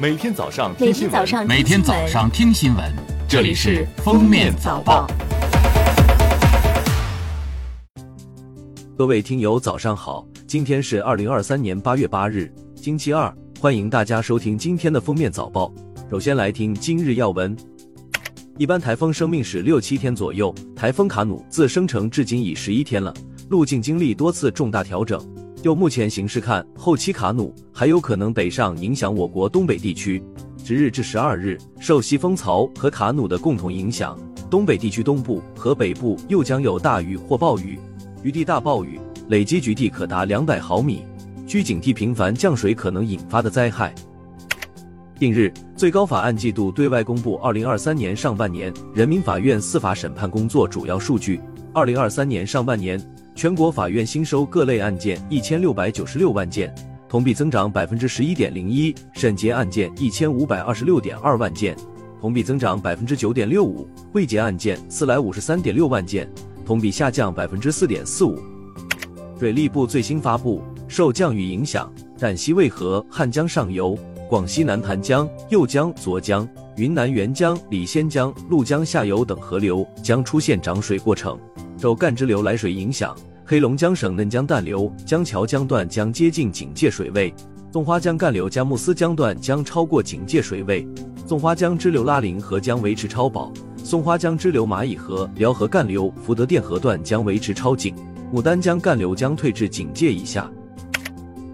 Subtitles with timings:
[0.00, 2.84] 每天早上听新闻每天早上听新闻，
[3.28, 5.04] 这里是《封面早报》。
[8.96, 10.24] 各位听友，早上好！
[10.46, 15.66] 今天是二零二三年八月八日，星期二，欢迎大家收听今天的《封面早报》。
[16.08, 17.56] 首先来听今日要闻。
[18.56, 23.12] 一般台风生命史六七天左右，台风卡努自生成至今已十一天了，
[23.48, 25.20] 路径经历多次重大调整。
[25.60, 30.22] 就目前形势看，后期卡努还有可能北上影响我国东北地区。
[30.64, 34.16] 十日至十二日，受西风槽和卡努的共同影响，
[34.48, 37.76] 东北地区东部和北部又将有大雨或暴雨，
[38.22, 41.02] 局地大暴雨，累积局地可达两百毫米，
[41.46, 43.92] 需警惕频繁降水可能引发的灾害。
[45.18, 51.40] 近日，最高法按季度对外公布二零二三年上半年人民法院司法审判工作主要数据。
[51.74, 53.00] 二零二三年上半年。
[53.38, 56.74] 全国法院新收各类案件一千六百九十六万件，
[57.08, 61.76] 同比增长百分之十一点零一；审结案件一千五百二十六点二万件，
[62.20, 66.28] 同比增长百分之九点六五；未结案件四百五十三点六万件，
[66.66, 68.36] 同比下降百分之四点四五。
[69.38, 73.96] 水利部最新发布，受降雨影响，陕西渭河、汉江上游、
[74.28, 81.38] 广西南盘江、右江、左江、云南沅江、礼仙江、怒江下游等河流将出现涨水过程。
[81.78, 83.16] 受干支流来水影响。
[83.44, 87.32] 黑龙江省嫩江干流江桥江段将接近警戒水位，
[87.72, 90.86] 松花江干流佳木斯江段将超过警戒水位，
[91.26, 93.50] 松花江支流拉林河将维持超保，
[93.82, 97.94] 松花江支流蚂蚁河、辽河干流福德店河段将维持超警，
[98.34, 100.50] 牡丹江干流将退至警戒以下。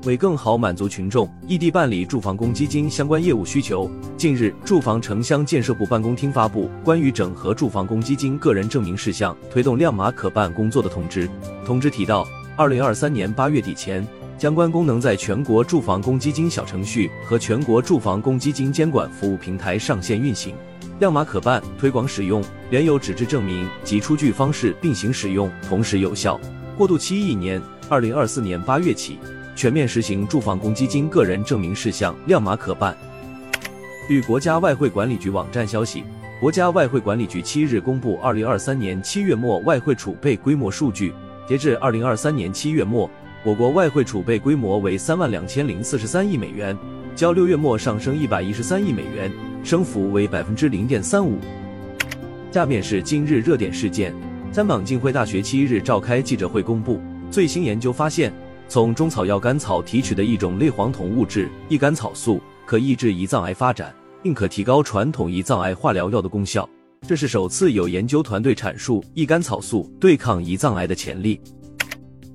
[0.05, 11.29] 为更好满足群众异地办理住房公积金相关业务需求，近日，住房城乡建设部办公厅发布关于整合住房公积金个人证明事项、推动亮码可办工作的通知。
[11.65, 14.07] 通知提到，二零二三年八月底前，
[14.39, 20.55] 相关功能在全国住房公积金小程序和全国住房公积金监管服务平台上线运行，
[21.01, 26.39] 亮码可办推广使用，原有纸质证明及出具方式并行使用，同时有效。
[26.77, 29.19] 过渡期一年，二零二四年八月起。
[29.55, 32.97] 全面实行住房公积金个人证明事项亮码可办。
[34.09, 36.05] 据国家外汇管理局网站消息，
[36.41, 41.13] 国家外汇管理局七日公布二零二三年七月末外汇储备规模数据。
[41.49, 43.09] 截至二零二三年七月末，
[43.45, 46.77] 我国外汇储备规模为三万两千零四十三亿美元，
[47.15, 49.31] 较六月末上升一百一十三亿美元，
[49.63, 51.39] 升幅为百分之零点三五。
[52.51, 54.15] 下面是今日热点事件：
[54.53, 57.01] 三榜浸会大学七日召开记者会，公布
[57.31, 58.33] 最新研究发现。
[58.69, 66.69] 从中草药甘草提取的一种类黄酮物质异甘草素，可抑制胰脏癌发展，并可提高传统胰脏癌化疗药的功效。
[67.07, 71.41] 这是首次有研究团队阐述异甘草素对抗胰脏癌的潜力。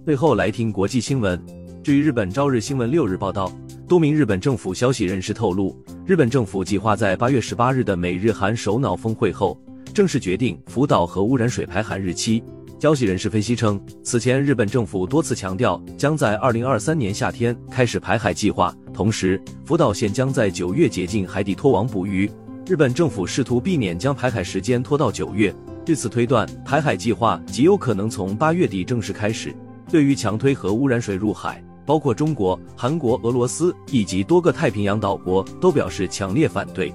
[0.05, 1.41] 最后来听国际新闻。
[1.83, 3.51] 据日本朝日新闻六日报道，
[3.87, 5.75] 多名日本政府消息人士透露，
[6.05, 9.59] 日本政府计划在八月十八日的美日韩首脑峰会后，
[9.93, 12.43] 正式决定福岛核污染水排海日期。
[12.79, 22.31] 消息人士分析称，此前日本政府多次强调将在二零二三年夏天开始排海计划，同时福岛县将在九月解禁海底拖网捕鱼。
[22.65, 25.53] 日本政府试图避免将排海时间拖到九月，
[25.85, 29.53] 据此推断，排海计划极有可能从八月底正式开始。
[29.91, 36.93] 对于强推核污染水入海，包括中国、韩国、俄罗斯以及多个太平洋岛国都表示强烈反对。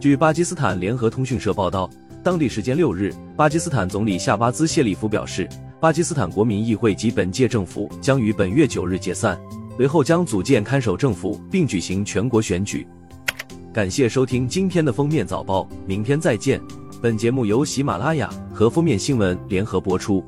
[0.00, 1.88] 据巴基斯坦联合通讯社报道。
[2.24, 5.48] 当地时间六日，巴基斯坦总理夏巴兹谢里夫表示，
[5.80, 9.36] 巴基斯坦国民议会及本届政府将于本月九日解散，
[9.76, 12.86] 随后将组建看守政府并举行全国选举。
[13.74, 16.60] 感谢收听今天的封面早报，明天再见。
[17.02, 20.24] 本节目由喜马拉雅和封面新闻联合播出。